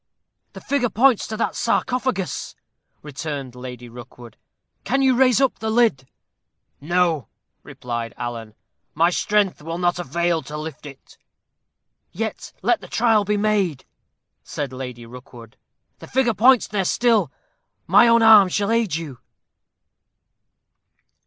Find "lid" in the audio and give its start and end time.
5.69-6.07